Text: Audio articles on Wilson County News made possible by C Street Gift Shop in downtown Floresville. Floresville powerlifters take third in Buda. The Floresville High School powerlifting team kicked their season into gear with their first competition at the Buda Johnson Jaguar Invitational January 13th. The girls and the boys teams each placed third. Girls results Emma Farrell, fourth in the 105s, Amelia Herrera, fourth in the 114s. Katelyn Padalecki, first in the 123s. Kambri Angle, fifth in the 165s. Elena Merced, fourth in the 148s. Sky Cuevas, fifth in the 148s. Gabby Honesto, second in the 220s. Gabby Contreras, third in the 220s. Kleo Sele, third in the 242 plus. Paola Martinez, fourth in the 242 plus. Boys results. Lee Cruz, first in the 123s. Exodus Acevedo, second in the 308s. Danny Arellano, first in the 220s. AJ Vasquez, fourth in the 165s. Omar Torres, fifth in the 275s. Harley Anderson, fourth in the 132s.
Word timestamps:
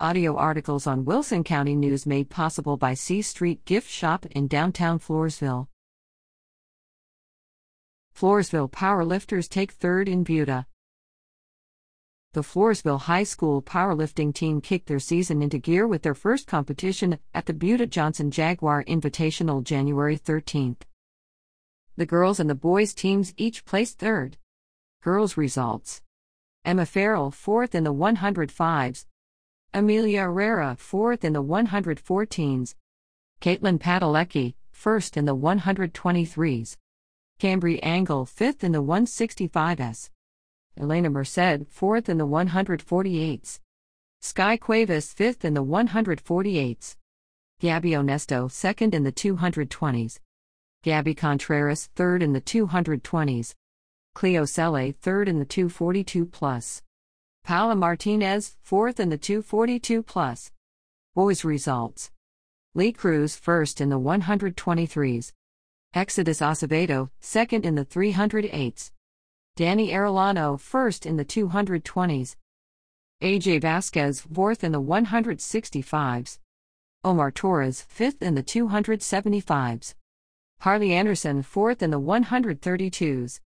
Audio 0.00 0.34
articles 0.34 0.88
on 0.88 1.04
Wilson 1.04 1.44
County 1.44 1.76
News 1.76 2.04
made 2.04 2.28
possible 2.28 2.76
by 2.76 2.94
C 2.94 3.22
Street 3.22 3.64
Gift 3.64 3.88
Shop 3.88 4.26
in 4.26 4.48
downtown 4.48 4.98
Floresville. 4.98 5.68
Floresville 8.12 8.72
powerlifters 8.72 9.48
take 9.48 9.70
third 9.70 10.08
in 10.08 10.24
Buda. 10.24 10.66
The 12.32 12.40
Floresville 12.40 13.02
High 13.02 13.22
School 13.22 13.62
powerlifting 13.62 14.34
team 14.34 14.60
kicked 14.60 14.88
their 14.88 14.98
season 14.98 15.40
into 15.40 15.58
gear 15.58 15.86
with 15.86 16.02
their 16.02 16.16
first 16.16 16.48
competition 16.48 17.20
at 17.32 17.46
the 17.46 17.54
Buda 17.54 17.86
Johnson 17.86 18.32
Jaguar 18.32 18.82
Invitational 18.86 19.62
January 19.62 20.18
13th. 20.18 20.80
The 21.96 22.06
girls 22.06 22.40
and 22.40 22.50
the 22.50 22.56
boys 22.56 22.94
teams 22.94 23.32
each 23.36 23.64
placed 23.64 24.00
third. 24.00 24.38
Girls 25.04 25.36
results 25.36 26.02
Emma 26.64 26.84
Farrell, 26.84 27.30
fourth 27.30 27.76
in 27.76 27.84
the 27.84 27.94
105s, 27.94 29.06
Amelia 29.76 30.20
Herrera, 30.20 30.76
fourth 30.78 31.24
in 31.24 31.32
the 31.32 31.42
114s. 31.42 32.76
Katelyn 33.40 33.80
Padalecki, 33.80 34.54
first 34.70 35.16
in 35.16 35.24
the 35.24 35.34
123s. 35.34 36.76
Kambri 37.40 37.80
Angle, 37.82 38.24
fifth 38.24 38.62
in 38.62 38.70
the 38.70 38.80
165s. 38.80 40.10
Elena 40.78 41.10
Merced, 41.10 41.66
fourth 41.68 42.08
in 42.08 42.18
the 42.18 42.26
148s. 42.26 43.58
Sky 44.20 44.56
Cuevas, 44.56 45.12
fifth 45.12 45.44
in 45.44 45.54
the 45.54 45.64
148s. 45.64 46.94
Gabby 47.60 47.90
Honesto, 47.94 48.46
second 48.46 48.94
in 48.94 49.02
the 49.02 49.10
220s. 49.10 50.20
Gabby 50.84 51.14
Contreras, 51.16 51.86
third 51.96 52.22
in 52.22 52.32
the 52.32 52.40
220s. 52.40 53.54
Kleo 54.14 54.48
Sele, 54.48 54.92
third 54.92 55.28
in 55.28 55.40
the 55.40 55.44
242 55.44 56.26
plus. 56.26 56.80
Paola 57.44 57.74
Martinez, 57.74 58.56
fourth 58.62 58.98
in 58.98 59.10
the 59.10 59.18
242 59.18 60.02
plus. 60.02 60.50
Boys 61.14 61.44
results. 61.44 62.10
Lee 62.74 62.90
Cruz, 62.90 63.36
first 63.36 63.82
in 63.82 63.90
the 63.90 64.00
123s. 64.00 65.30
Exodus 65.92 66.40
Acevedo, 66.40 67.10
second 67.20 67.66
in 67.66 67.74
the 67.74 67.84
308s. 67.84 68.92
Danny 69.56 69.90
Arellano, 69.90 70.58
first 70.58 71.04
in 71.04 71.18
the 71.18 71.24
220s. 71.24 72.36
AJ 73.22 73.60
Vasquez, 73.60 74.22
fourth 74.22 74.64
in 74.64 74.72
the 74.72 74.80
165s. 74.80 76.38
Omar 77.04 77.30
Torres, 77.30 77.82
fifth 77.82 78.22
in 78.22 78.36
the 78.36 78.42
275s. 78.42 79.94
Harley 80.60 80.94
Anderson, 80.94 81.42
fourth 81.42 81.82
in 81.82 81.90
the 81.90 82.00
132s. 82.00 83.40